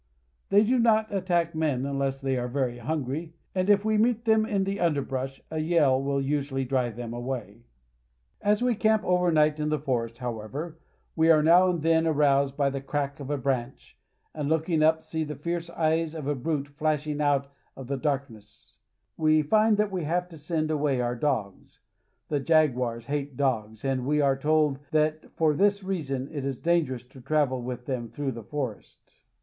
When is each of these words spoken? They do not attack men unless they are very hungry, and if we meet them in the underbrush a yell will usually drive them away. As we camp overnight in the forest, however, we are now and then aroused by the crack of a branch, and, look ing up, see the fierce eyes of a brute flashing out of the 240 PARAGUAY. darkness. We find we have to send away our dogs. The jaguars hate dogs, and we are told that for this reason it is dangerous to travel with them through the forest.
They 0.49 0.63
do 0.63 0.79
not 0.79 1.13
attack 1.13 1.53
men 1.53 1.85
unless 1.85 2.21
they 2.21 2.35
are 2.35 2.47
very 2.47 2.79
hungry, 2.79 3.35
and 3.53 3.69
if 3.69 3.85
we 3.85 3.99
meet 3.99 4.25
them 4.25 4.47
in 4.47 4.63
the 4.63 4.79
underbrush 4.79 5.39
a 5.51 5.59
yell 5.59 6.01
will 6.01 6.19
usually 6.19 6.65
drive 6.65 6.95
them 6.95 7.13
away. 7.13 7.65
As 8.41 8.63
we 8.63 8.73
camp 8.73 9.03
overnight 9.03 9.59
in 9.59 9.69
the 9.69 9.77
forest, 9.77 10.17
however, 10.17 10.79
we 11.15 11.29
are 11.29 11.43
now 11.43 11.69
and 11.69 11.83
then 11.83 12.07
aroused 12.07 12.57
by 12.57 12.71
the 12.71 12.81
crack 12.81 13.19
of 13.19 13.29
a 13.29 13.37
branch, 13.37 13.95
and, 14.33 14.49
look 14.49 14.67
ing 14.67 14.81
up, 14.81 15.03
see 15.03 15.23
the 15.23 15.35
fierce 15.35 15.69
eyes 15.69 16.15
of 16.15 16.25
a 16.25 16.33
brute 16.33 16.69
flashing 16.69 17.21
out 17.21 17.51
of 17.77 17.85
the 17.85 17.95
240 17.95 18.03
PARAGUAY. 18.03 18.03
darkness. 18.37 18.77
We 19.17 19.43
find 19.43 19.77
we 19.91 20.03
have 20.05 20.27
to 20.29 20.37
send 20.39 20.71
away 20.71 20.99
our 20.99 21.15
dogs. 21.15 21.79
The 22.27 22.39
jaguars 22.39 23.05
hate 23.05 23.37
dogs, 23.37 23.85
and 23.85 24.07
we 24.07 24.19
are 24.19 24.35
told 24.35 24.79
that 24.89 25.29
for 25.35 25.53
this 25.53 25.83
reason 25.83 26.27
it 26.31 26.43
is 26.43 26.59
dangerous 26.59 27.03
to 27.03 27.21
travel 27.21 27.61
with 27.61 27.85
them 27.85 28.09
through 28.09 28.31
the 28.31 28.41
forest. 28.43 29.15